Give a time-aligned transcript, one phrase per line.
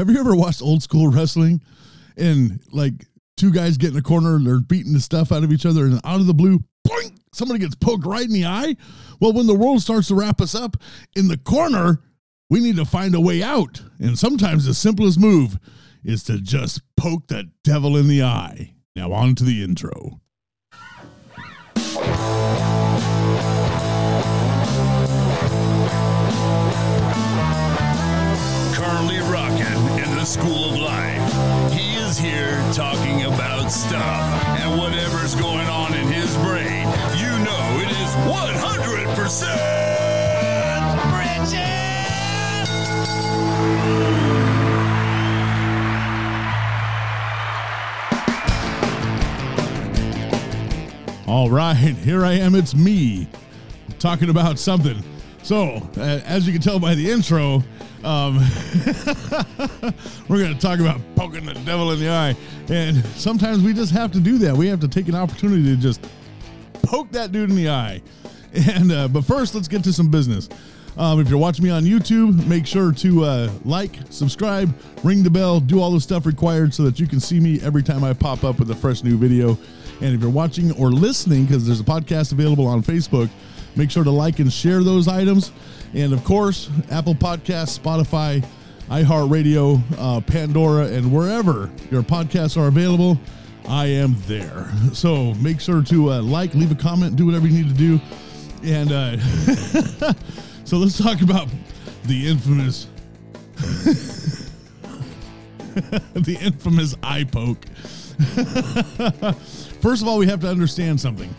[0.00, 1.60] Have you ever watched old school wrestling
[2.16, 2.94] and like
[3.36, 5.84] two guys get in a corner and they're beating the stuff out of each other
[5.84, 8.76] and out of the blue, boing, somebody gets poked right in the eye?
[9.20, 10.78] Well, when the world starts to wrap us up
[11.16, 12.00] in the corner,
[12.48, 13.82] we need to find a way out.
[13.98, 15.58] And sometimes the simplest move
[16.02, 18.72] is to just poke the devil in the eye.
[18.96, 20.22] Now, on to the intro.
[30.30, 31.72] School of life.
[31.72, 36.86] He is here talking about stuff and whatever's going on in his brain.
[37.18, 39.10] You know it is 100%
[41.10, 41.66] Bridget!
[51.26, 52.54] All right, here I am.
[52.54, 53.26] It's me
[53.98, 55.02] talking about something.
[55.42, 57.62] So, uh, as you can tell by the intro,
[58.04, 58.38] um,
[60.28, 62.36] we're going to talk about poking the devil in the eye.
[62.68, 64.56] And sometimes we just have to do that.
[64.56, 66.06] We have to take an opportunity to just
[66.82, 68.02] poke that dude in the eye.
[68.52, 70.48] And uh, but first, let's get to some business.
[70.96, 75.30] Um, if you're watching me on YouTube, make sure to uh, like, subscribe, ring the
[75.30, 78.12] bell, do all the stuff required so that you can see me every time I
[78.12, 79.56] pop up with a fresh new video.
[80.00, 83.30] And if you're watching or listening, because there's a podcast available on Facebook,
[83.76, 85.52] make sure to like and share those items.
[85.94, 88.44] And of course, Apple Podcasts, Spotify,
[88.88, 93.18] iHeartRadio, uh, Pandora, and wherever your podcasts are available,
[93.68, 94.70] I am there.
[94.92, 98.00] So make sure to uh, like, leave a comment, do whatever you need to do.
[98.64, 99.16] And uh,
[100.64, 101.48] so let's talk about
[102.04, 102.88] the infamous,
[106.14, 107.64] the infamous eye poke.
[109.80, 111.34] First of all, we have to understand something.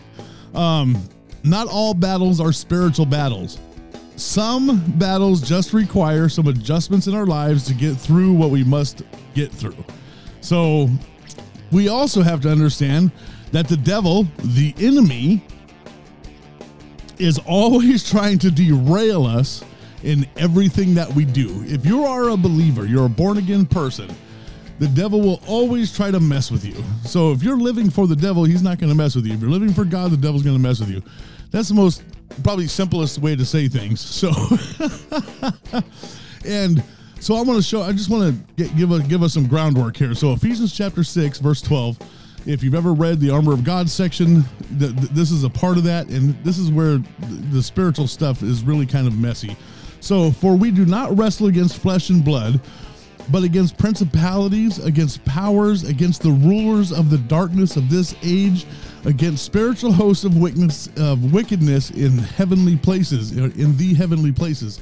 [0.54, 1.06] Um,
[1.44, 3.58] not all battles are spiritual battles.
[4.16, 9.02] Some battles just require some adjustments in our lives to get through what we must
[9.34, 9.84] get through.
[10.40, 10.88] So,
[11.72, 13.10] we also have to understand
[13.50, 15.44] that the devil, the enemy,
[17.18, 19.64] is always trying to derail us
[20.02, 21.64] in everything that we do.
[21.66, 24.14] If you are a believer, you're a born again person,
[24.78, 26.74] the devil will always try to mess with you.
[27.04, 29.34] So if you're living for the devil, he's not going to mess with you.
[29.34, 31.02] If you're living for God, the devil's going to mess with you.
[31.50, 32.02] That's the most
[32.42, 34.00] probably simplest way to say things.
[34.00, 34.30] So
[36.46, 36.82] and
[37.20, 39.96] so I want to show I just want to give a, give us some groundwork
[39.96, 40.14] here.
[40.14, 41.98] So Ephesians chapter 6 verse 12
[42.46, 44.44] if you've ever read the armor of God section,
[44.78, 46.98] th- th- this is a part of that, and this is where
[47.50, 49.56] the spiritual stuff is really kind of messy.
[50.00, 52.60] So, for we do not wrestle against flesh and blood,
[53.30, 58.66] but against principalities, against powers, against the rulers of the darkness of this age,
[59.04, 64.80] against spiritual hosts of wickedness, of wickedness in heavenly places, in the heavenly places.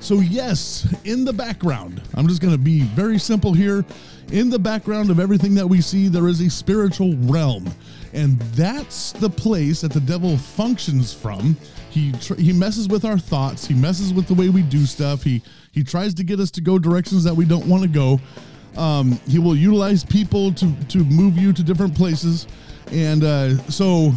[0.00, 3.84] So, yes, in the background, I'm just going to be very simple here.
[4.32, 7.70] In the background of everything that we see, there is a spiritual realm.
[8.14, 11.56] And that's the place that the devil functions from.
[11.90, 13.66] He tr- he messes with our thoughts.
[13.66, 15.22] He messes with the way we do stuff.
[15.22, 18.20] He he tries to get us to go directions that we don't want to go.
[18.76, 22.46] Um, he will utilize people to to move you to different places.
[22.90, 24.12] And uh, so,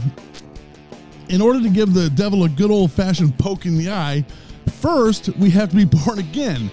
[1.30, 4.26] in order to give the devil a good old fashioned poke in the eye,
[4.72, 6.70] first we have to be born again.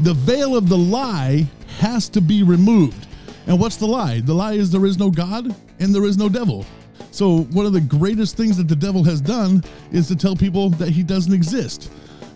[0.00, 1.46] The veil of the lie
[1.78, 3.06] has to be removed.
[3.46, 4.20] And what's the lie?
[4.20, 6.66] The lie is there is no God and there is no devil.
[7.10, 10.68] So, one of the greatest things that the devil has done is to tell people
[10.70, 11.90] that he doesn't exist.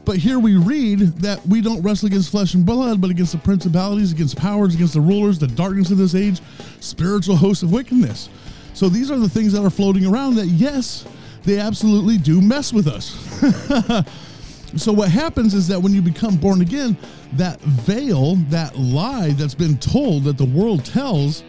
[0.06, 3.38] But here we read that we don't wrestle against flesh and blood, but against the
[3.38, 6.40] principalities, against powers, against the rulers, the darkness of this age,
[6.80, 8.30] spiritual hosts of wickedness.
[8.72, 11.04] So, these are the things that are floating around that, yes,
[11.42, 13.14] they absolutely do mess with us.
[14.76, 16.96] So what happens is that when you become born again,
[17.34, 21.42] that veil, that lie that's been told that the world tells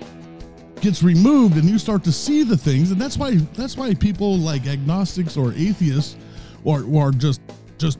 [0.82, 4.36] gets removed and you start to see the things and that's why that's why people
[4.40, 6.18] like agnostics or atheists
[6.64, 7.40] or or just
[7.78, 8.00] just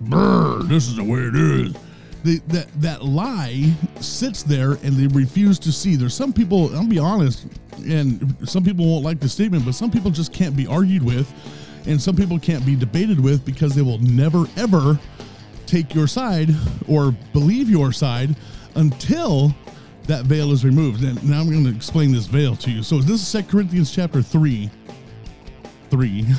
[0.68, 1.74] this is the way it is.
[2.24, 5.96] They, that that lie sits there and they refuse to see.
[5.96, 7.48] There's some people, I'll be honest,
[7.78, 11.34] and some people won't like the statement, but some people just can't be argued with
[11.86, 15.00] and some people can't be debated with because they will never ever
[15.66, 16.50] take your side
[16.88, 18.36] or believe your side
[18.76, 19.56] until
[20.08, 21.04] that veil is removed.
[21.04, 22.84] And now I'm going to explain this veil to you.
[22.84, 24.70] So this is 2 Corinthians chapter 3
[25.90, 26.24] 3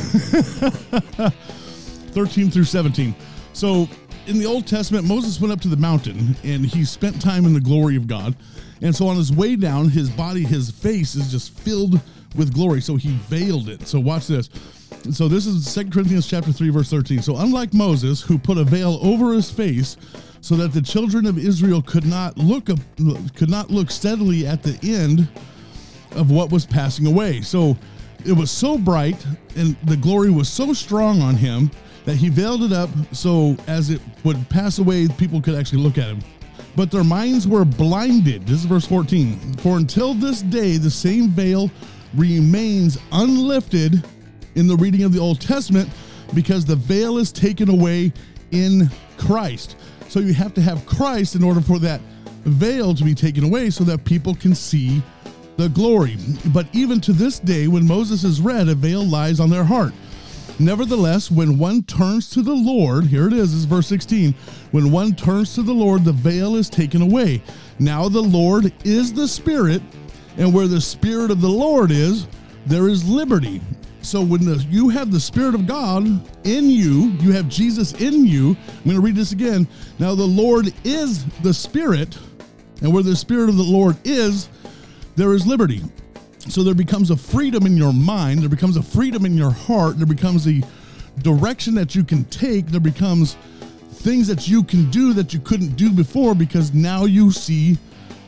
[2.13, 3.15] 13 through 17.
[3.53, 3.89] So
[4.27, 7.53] in the Old Testament, Moses went up to the mountain and he spent time in
[7.55, 8.37] the glory of God.
[8.83, 12.01] And so on his way down, his body, his face is just filled
[12.37, 12.81] with glory.
[12.81, 13.87] So he veiled it.
[13.87, 14.49] So watch this.
[15.11, 17.23] So this is 2 Corinthians chapter 3 verse 13.
[17.23, 19.97] So unlike Moses who put a veil over his face
[20.41, 22.79] so that the children of Israel could not look up,
[23.35, 25.29] could not look steadily at the end
[26.13, 27.41] of what was passing away.
[27.41, 27.77] So
[28.25, 29.25] it was so bright
[29.57, 31.71] and the glory was so strong on him
[32.05, 35.99] that he veiled it up so as it would pass away people could actually look
[35.99, 36.21] at him.
[36.77, 38.47] But their minds were blinded.
[38.47, 39.55] This is verse 14.
[39.59, 41.71] For until this day the same veil
[42.15, 44.03] remains unlifted
[44.55, 45.89] in the reading of the Old Testament
[46.35, 48.13] because the veil is taken away
[48.51, 49.77] in Christ.
[50.09, 52.01] So you have to have Christ in order for that
[52.45, 55.03] veil to be taken away so that people can see
[55.57, 56.17] the glory.
[56.47, 59.93] But even to this day, when Moses is read, a veil lies on their heart.
[60.59, 64.35] Nevertheless, when one turns to the Lord, here it is, is verse 16.
[64.71, 67.43] When one turns to the Lord, the veil is taken away.
[67.79, 69.83] Now the Lord is the Spirit,
[70.37, 72.27] and where the Spirit of the Lord is,
[72.67, 73.61] there is liberty.
[74.03, 76.05] So when the, you have the Spirit of God
[76.45, 78.51] in you, you have Jesus in you.
[78.51, 79.67] I'm going to read this again.
[79.99, 82.19] Now the Lord is the Spirit,
[82.83, 84.49] and where the Spirit of the Lord is,
[85.15, 85.83] there is liberty.
[86.49, 89.97] So there becomes a freedom in your mind, there becomes a freedom in your heart,
[89.99, 90.61] there becomes a
[91.23, 93.37] direction that you can take, there becomes
[93.93, 97.79] things that you can do that you couldn't do before because now you see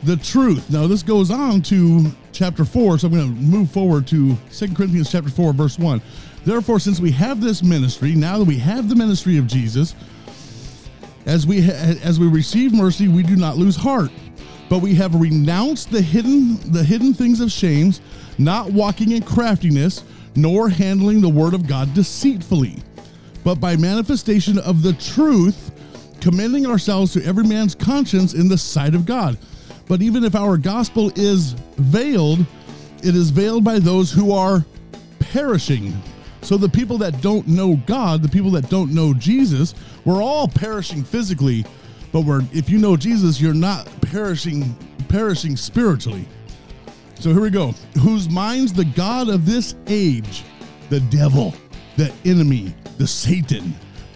[0.05, 0.69] the truth.
[0.69, 4.75] Now this goes on to chapter 4, so I'm going to move forward to Second
[4.75, 6.01] Corinthians chapter 4 verse 1.
[6.45, 9.95] Therefore since we have this ministry, now that we have the ministry of Jesus,
[11.25, 14.11] as we as we receive mercy, we do not lose heart
[14.69, 18.01] but we have renounced the hidden the hidden things of shames,
[18.37, 20.03] not walking in craftiness,
[20.35, 22.81] nor handling the word of God deceitfully,
[23.43, 25.71] but by manifestation of the truth,
[26.19, 29.37] commending ourselves to every man's conscience in the sight of God.
[29.87, 32.45] But even if our gospel is veiled,
[33.03, 34.65] it is veiled by those who are
[35.19, 35.93] perishing.
[36.41, 40.47] So the people that don't know God, the people that don't know Jesus, we're all
[40.47, 41.65] perishing physically,
[42.11, 44.75] but we're if you know Jesus, you're not perishing
[45.07, 46.27] perishing spiritually.
[47.19, 47.73] So here we go.
[48.01, 50.43] Whose minds the God of this age,
[50.89, 51.53] the devil,
[51.97, 53.73] the enemy, the Satan,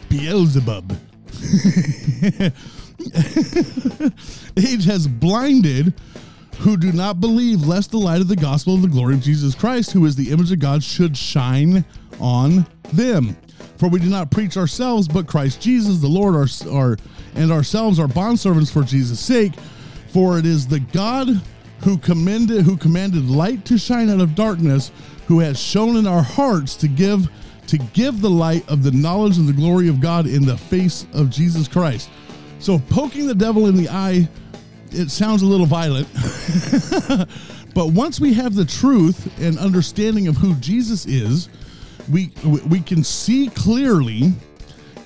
[0.09, 0.97] Beelzebub,
[4.57, 5.93] age has blinded
[6.59, 9.55] who do not believe, lest the light of the gospel of the glory of Jesus
[9.55, 11.85] Christ, who is the image of God, should shine
[12.19, 13.37] on them.
[13.77, 16.97] For we do not preach ourselves, but Christ Jesus, the Lord, our, our
[17.35, 19.53] and ourselves are bondservants for Jesus' sake.
[20.09, 21.41] For it is the God
[21.83, 24.91] who commended who commanded light to shine out of darkness,
[25.27, 27.29] who has shown in our hearts to give
[27.67, 31.05] to give the light of the knowledge and the glory of God in the face
[31.13, 32.09] of Jesus Christ.
[32.59, 34.27] So poking the devil in the eye,
[34.91, 36.07] it sounds a little violent.
[37.73, 41.49] but once we have the truth and understanding of who Jesus is,
[42.11, 42.31] we
[42.67, 44.33] we can see clearly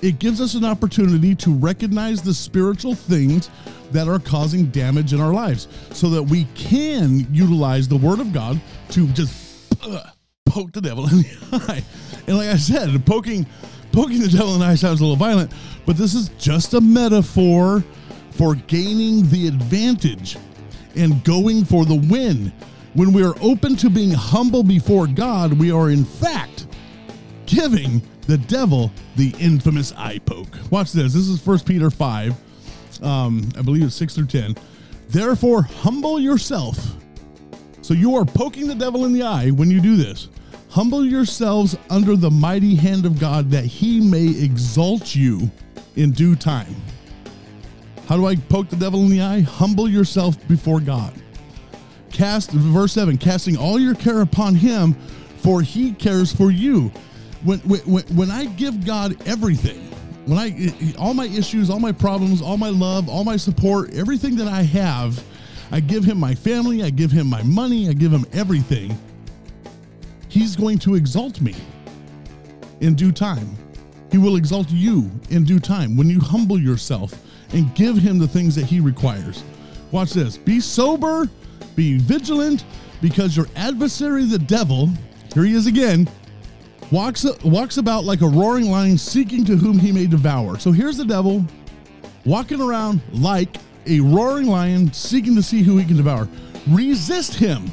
[0.02, 3.50] it gives us an opportunity to recognize the spiritual things
[3.90, 8.32] that are causing damage in our lives so that we can utilize the word of
[8.32, 8.60] God
[8.90, 10.02] to just uh,
[10.46, 11.84] poke the devil in the eye.
[12.26, 13.46] And like I said, poking
[13.94, 15.52] poking the devil in the eye sounds a little violent,
[15.86, 17.84] but this is just a metaphor
[18.32, 20.36] for gaining the advantage
[20.96, 22.52] and going for the win.
[22.94, 26.66] When we are open to being humble before God, we are in fact
[27.46, 30.58] giving the devil the infamous eye poke.
[30.70, 31.12] Watch this.
[31.12, 32.34] This is First Peter 5.
[33.02, 34.56] Um, I believe it's 6 through 10.
[35.08, 36.78] Therefore, humble yourself.
[37.82, 40.28] So you are poking the devil in the eye when you do this.
[40.74, 45.48] Humble yourselves under the mighty hand of God that he may exalt you
[45.94, 46.74] in due time.
[48.08, 49.42] How do I poke the devil in the eye?
[49.42, 51.14] Humble yourself before God.
[52.10, 54.94] Cast, verse 7, casting all your care upon him,
[55.36, 56.90] for he cares for you
[57.44, 59.78] when, when, when I give God everything,
[60.26, 64.34] when I, all my issues, all my problems, all my love, all my support, everything
[64.38, 65.22] that I have,
[65.70, 68.98] I give him my family, I give him my money, I give him everything.
[70.34, 71.54] He's going to exalt me
[72.80, 73.56] in due time.
[74.10, 77.14] He will exalt you in due time when you humble yourself
[77.52, 79.44] and give him the things that he requires.
[79.92, 80.36] Watch this.
[80.36, 81.28] Be sober,
[81.76, 82.64] be vigilant,
[83.00, 84.90] because your adversary, the devil,
[85.34, 86.08] here he is again,
[86.90, 90.58] walks walks about like a roaring lion seeking to whom he may devour.
[90.58, 91.44] So here's the devil
[92.24, 96.26] walking around like a roaring lion seeking to see who he can devour.
[96.70, 97.70] Resist him,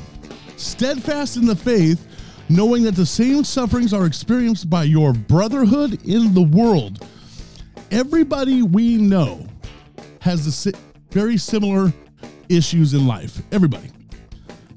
[0.57, 2.07] steadfast in the faith,
[2.51, 7.05] knowing that the same sufferings are experienced by your brotherhood in the world.
[7.91, 9.47] Everybody we know
[10.19, 10.77] has the
[11.11, 11.93] very similar
[12.49, 13.41] issues in life.
[13.51, 13.89] Everybody.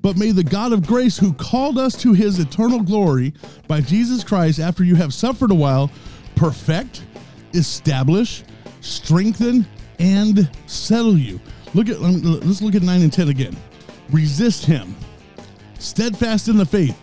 [0.02, 3.32] But may the God of grace, who called us to his eternal glory
[3.66, 5.90] by Jesus Christ, after you have suffered a while,
[6.36, 7.04] perfect,
[7.54, 8.44] establish,
[8.82, 9.66] strengthen,
[9.98, 11.40] and settle you.
[11.72, 13.56] Look at let's look at 9 and 10 again.
[14.10, 14.94] Resist him.
[15.78, 17.00] Steadfast in the faith.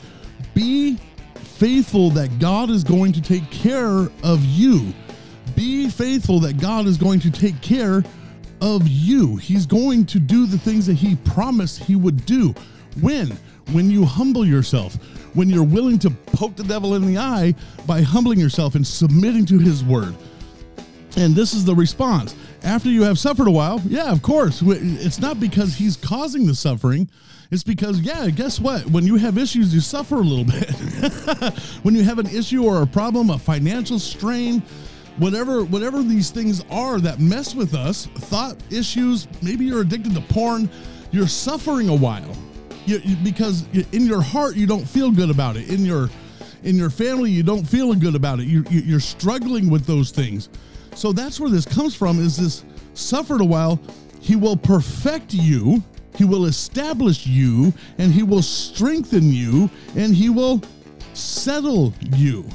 [0.53, 0.98] Be
[1.36, 4.93] faithful that God is going to take care of you.
[5.55, 8.03] Be faithful that God is going to take care
[8.62, 9.38] of you.
[9.38, 12.53] He's going to do the things that he promised he would do.
[13.00, 13.38] When?
[13.72, 14.96] When you humble yourself,
[15.34, 17.55] when you're willing to poke the devil in the eye
[17.86, 20.15] by humbling yourself and submitting to his word.
[21.17, 22.35] And this is the response.
[22.63, 24.61] After you have suffered a while, yeah, of course.
[24.63, 27.09] It's not because he's causing the suffering.
[27.51, 28.85] It's because, yeah, guess what?
[28.85, 30.45] When you have issues, you suffer a little
[31.39, 31.53] bit.
[31.83, 34.61] when you have an issue or a problem, a financial strain,
[35.17, 40.21] whatever whatever these things are that mess with us, thought issues, maybe you're addicted to
[40.21, 40.69] porn,
[41.11, 42.35] you're suffering a while
[42.85, 45.69] you, you, because in your heart you don't feel good about it.
[45.69, 46.09] In your
[46.63, 48.47] in your family you don't feel good about it.
[48.47, 50.49] You, you, you're struggling with those things.
[50.95, 52.19] So that's where this comes from.
[52.19, 53.79] Is this suffered a while?
[54.19, 55.83] He will perfect you.
[56.15, 60.62] He will establish you, and he will strengthen you, and he will
[61.13, 62.45] settle you.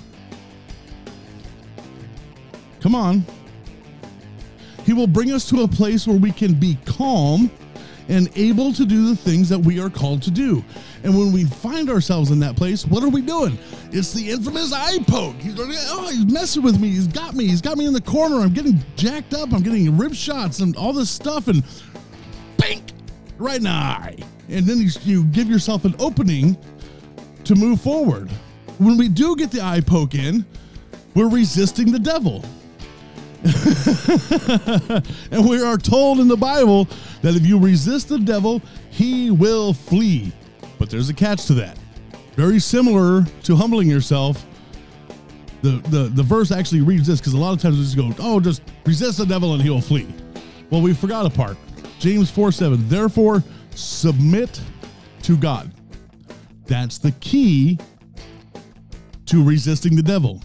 [2.81, 3.25] Come on.
[4.85, 7.51] He will bring us to a place where we can be calm
[8.09, 10.63] and able to do the things that we are called to do.
[11.07, 13.57] And when we find ourselves in that place, what are we doing?
[13.93, 15.37] It's the infamous eye poke.
[15.37, 16.89] He's going, oh, he's messing with me.
[16.89, 17.47] He's got me.
[17.47, 18.41] He's got me in the corner.
[18.41, 19.53] I'm getting jacked up.
[19.53, 21.47] I'm getting rib shots and all this stuff.
[21.47, 21.63] And
[22.57, 22.83] bang,
[23.39, 24.17] right in the eye.
[24.49, 26.59] And then you, you give yourself an opening
[27.45, 28.29] to move forward.
[28.79, 30.45] When we do get the eye poke in,
[31.15, 32.45] we're resisting the devil.
[35.31, 36.89] and we are told in the Bible
[37.23, 38.61] that if you resist the devil,
[38.91, 40.33] he will flee.
[40.87, 41.77] But there's a catch to that.
[42.37, 44.47] Very similar to humbling yourself.
[45.63, 48.13] The, the, the verse actually reads this because a lot of times we just go,
[48.21, 50.07] oh, just resist the devil and he'll flee.
[50.71, 51.57] Well, we forgot a part.
[51.99, 52.89] James 4 7.
[52.89, 53.43] Therefore,
[53.75, 54.61] submit
[55.25, 55.73] to God.
[56.67, 57.81] That's the key
[59.25, 60.41] to resisting the devil.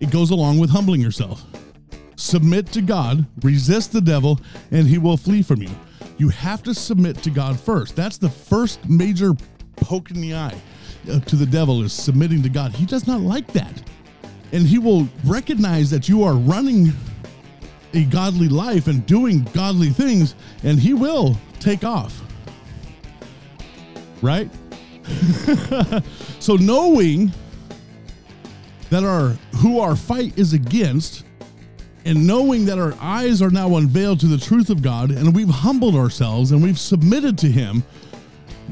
[0.00, 1.44] It goes along with humbling yourself.
[2.16, 4.40] Submit to God, resist the devil,
[4.72, 5.70] and he will flee from you.
[6.18, 7.96] You have to submit to God first.
[7.96, 9.34] That's the first major
[9.76, 10.60] poke in the eye
[11.10, 12.72] uh, to the devil is submitting to God.
[12.72, 13.82] He does not like that.
[14.52, 16.92] And he will recognize that you are running
[17.94, 22.20] a godly life and doing godly things, and he will take off.
[24.20, 24.50] Right?
[26.40, 27.32] so knowing
[28.90, 31.24] that our who our fight is against
[32.08, 35.50] and knowing that our eyes are now unveiled to the truth of God and we've
[35.50, 37.84] humbled ourselves and we've submitted to Him,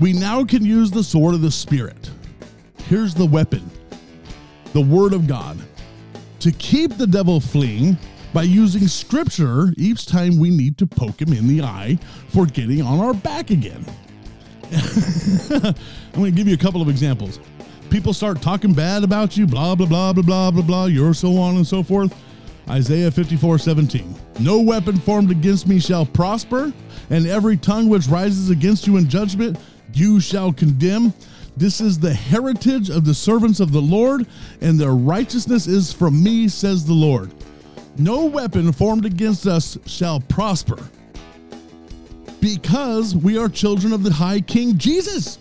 [0.01, 2.11] we now can use the sword of the Spirit.
[2.89, 3.71] Here's the weapon
[4.73, 5.59] the Word of God
[6.41, 7.99] to keep the devil fleeing
[8.33, 12.81] by using Scripture each time we need to poke him in the eye for getting
[12.81, 13.85] on our back again.
[14.73, 15.75] I'm
[16.15, 17.39] going to give you a couple of examples.
[17.91, 21.37] People start talking bad about you, blah, blah, blah, blah, blah, blah, blah, you're so
[21.37, 22.15] on and so forth.
[22.69, 24.15] Isaiah 54 17.
[24.41, 26.73] No weapon formed against me shall prosper,
[27.11, 29.59] and every tongue which rises against you in judgment,
[29.95, 31.15] you shall condemn.
[31.57, 34.27] This is the heritage of the servants of the Lord,
[34.61, 37.33] and their righteousness is from me, says the Lord.
[37.97, 40.79] No weapon formed against us shall prosper,
[42.41, 45.39] because we are children of the high King Jesus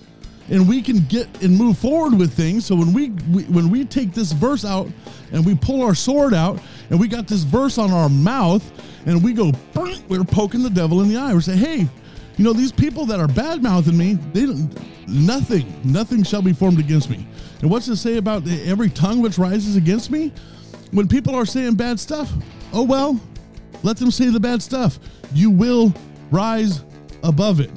[0.49, 2.65] and we can get and move forward with things.
[2.65, 4.87] So when we, we, when we take this verse out
[5.31, 6.59] and we pull our sword out
[6.89, 8.63] and we got this verse on our mouth
[9.05, 9.51] and we go,
[10.07, 11.33] we're poking the devil in the eye.
[11.33, 11.87] We say, hey,
[12.37, 16.53] you know these people that are bad mouthing me, they don't, nothing, nothing shall be
[16.53, 17.25] formed against me.
[17.61, 20.31] And what's it say about every tongue which rises against me?
[20.91, 22.31] When people are saying bad stuff,
[22.71, 23.19] oh well,
[23.83, 24.99] let them say the bad stuff.
[25.33, 25.93] You will
[26.29, 26.83] rise
[27.23, 27.71] above it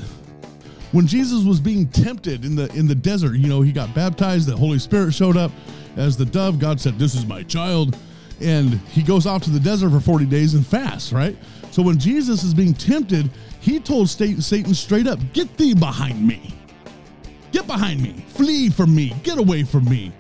[0.93, 4.49] when Jesus was being tempted in the in the desert, you know, he got baptized,
[4.49, 5.53] the Holy Spirit showed up
[5.97, 6.59] as the dove.
[6.59, 7.97] God said, "This is my child."
[8.41, 11.37] And he goes off to the desert for 40 days and fasts, right?
[11.73, 13.31] So when Jesus is being tempted,
[13.61, 16.55] he told Satan straight up, "Get thee behind me.
[17.51, 18.25] Get behind me.
[18.29, 19.15] Flee from me.
[19.25, 20.13] Get away from me."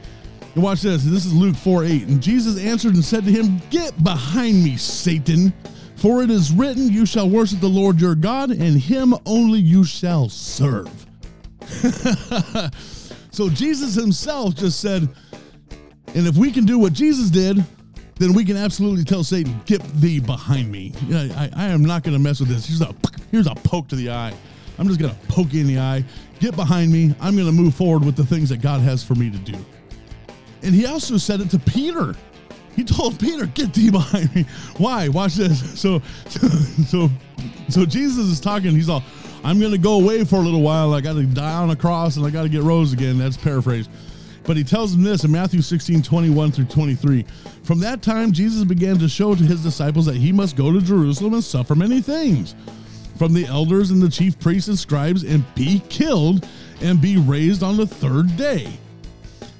[0.55, 1.05] And watch this.
[1.05, 2.09] This is Luke 4 8.
[2.09, 5.53] And Jesus answered and said to him, Get behind me, Satan.
[5.99, 9.83] For it is written, You shall worship the Lord your God, and him only you
[9.83, 10.89] shall serve.
[13.33, 15.09] so Jesus himself just said,
[16.15, 17.65] And if we can do what Jesus did,
[18.15, 20.93] then we can absolutely tell Satan, Get thee behind me.
[21.11, 22.67] I, I, I am not going to mess with this.
[22.67, 22.95] Here's a,
[23.33, 24.33] here's a poke to the eye.
[24.79, 26.05] I'm just going to poke you in the eye.
[26.39, 27.13] Get behind me.
[27.21, 29.59] I'm going to move forward with the things that God has for me to do.
[30.63, 32.15] And he also said it to Peter.
[32.79, 35.09] He told Peter, "Get thee behind me." Why?
[35.09, 35.75] Watch this.
[35.79, 36.01] So,
[36.87, 37.11] so,
[37.69, 38.71] so Jesus is talking.
[38.71, 39.03] He's all,
[39.43, 40.95] "I'm going to go away for a little while.
[40.95, 43.37] I got to die on a cross, and I got to get rose again." That's
[43.37, 43.89] paraphrase.
[44.45, 47.25] But he tells him this in Matthew 16, 21 through 23.
[47.65, 50.81] From that time, Jesus began to show to his disciples that he must go to
[50.81, 52.55] Jerusalem and suffer many things
[53.19, 56.49] from the elders and the chief priests and scribes and be killed
[56.81, 58.79] and be raised on the third day.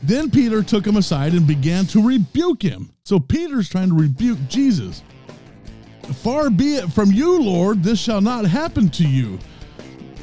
[0.03, 2.91] Then Peter took him aside and began to rebuke him.
[3.05, 5.03] So Peter's trying to rebuke Jesus.
[6.23, 9.39] Far be it from you, Lord, this shall not happen to you.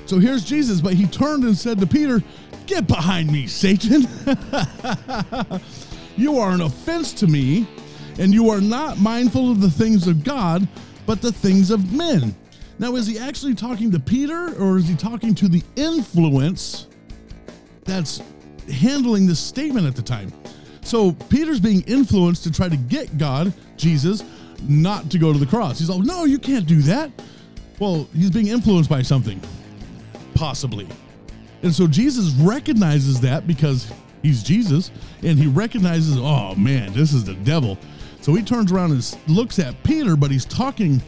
[0.05, 2.23] So here's Jesus, but he turned and said to Peter,
[2.65, 4.07] Get behind me, Satan.
[6.17, 7.67] you are an offense to me,
[8.17, 10.67] and you are not mindful of the things of God,
[11.05, 12.35] but the things of men.
[12.79, 16.87] Now, is he actually talking to Peter, or is he talking to the influence
[17.83, 18.21] that's
[18.69, 20.31] handling this statement at the time?
[20.81, 24.23] So Peter's being influenced to try to get God, Jesus,
[24.67, 25.79] not to go to the cross.
[25.79, 27.11] He's like, no, you can't do that.
[27.79, 29.41] Well, he's being influenced by something,
[30.33, 30.87] possibly.
[31.63, 33.91] And so Jesus recognizes that because
[34.21, 34.91] he's Jesus
[35.23, 37.77] and he recognizes, oh man, this is the devil.
[38.21, 41.01] So he turns around and looks at Peter, but he's talking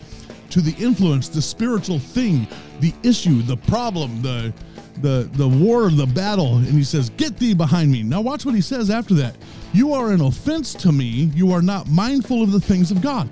[0.49, 2.47] to the influence, the spiritual thing,
[2.79, 4.53] the issue, the problem, the
[5.01, 8.55] the the war, the battle, and he says, "Get thee behind me." Now watch what
[8.55, 9.35] he says after that.
[9.73, 11.29] You are an offense to me.
[11.35, 13.29] You are not mindful of the things of God.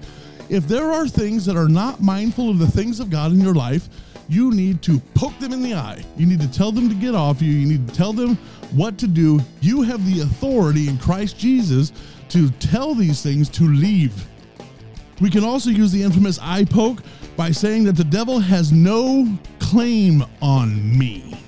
[0.50, 3.56] If there are things that are not mindful of the things of God in your
[3.56, 3.90] life,
[4.28, 6.04] you need to poke them in the eye.
[6.18, 7.52] You need to tell them to get off you.
[7.52, 8.38] You need to tell them
[8.72, 9.40] what to do.
[9.62, 11.92] You have the authority in Christ Jesus
[12.30, 14.28] to tell these things to leave.
[15.22, 17.02] We can also use the infamous eye poke
[17.38, 19.28] by saying that the devil has no
[19.60, 21.40] claim on me.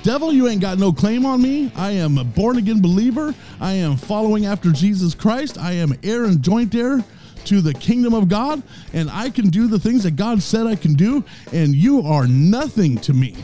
[0.02, 1.73] devil, you ain't got no claim on me.
[1.76, 3.35] I am a born again believer.
[3.61, 5.59] I am following after Jesus Christ.
[5.59, 7.04] I am heir and joint heir
[7.45, 10.76] to the kingdom of God, and I can do the things that God said I
[10.76, 13.37] can do, and you are nothing to me.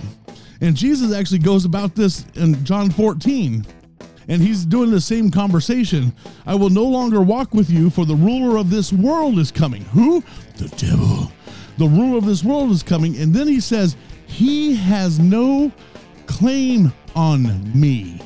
[0.60, 3.66] And Jesus actually goes about this in John 14
[4.28, 6.12] and he's doing the same conversation.
[6.46, 9.84] I will no longer walk with you, for the ruler of this world is coming.
[9.86, 10.22] Who?
[10.56, 11.32] The devil.
[11.78, 13.16] The ruler of this world is coming.
[13.16, 15.72] And then he says, He has no
[16.26, 18.20] claim on me.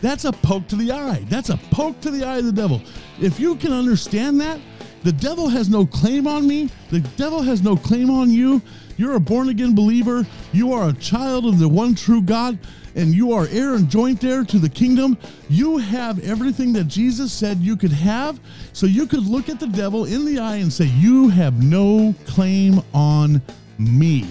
[0.00, 1.24] That's a poke to the eye.
[1.28, 2.82] That's a poke to the eye of the devil.
[3.20, 4.60] If you can understand that,
[5.02, 6.68] the devil has no claim on me.
[6.90, 8.60] The devil has no claim on you.
[8.96, 10.26] You're a born again believer.
[10.52, 12.58] You are a child of the one true God,
[12.94, 15.18] and you are heir and joint heir to the kingdom.
[15.48, 18.40] You have everything that Jesus said you could have.
[18.72, 22.14] So you could look at the devil in the eye and say, You have no
[22.26, 23.42] claim on
[23.78, 24.26] me.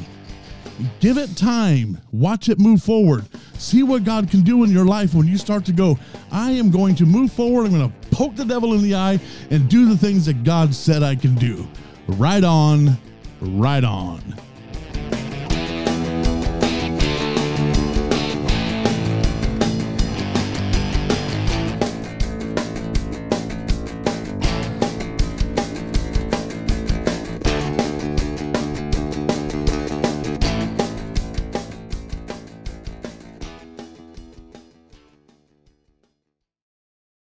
[0.99, 1.99] Give it time.
[2.11, 3.25] Watch it move forward.
[3.57, 5.97] See what God can do in your life when you start to go,
[6.31, 7.67] I am going to move forward.
[7.67, 9.19] I'm going to poke the devil in the eye
[9.51, 11.65] and do the things that God said I can do.
[12.07, 12.97] Right on,
[13.41, 14.21] right on.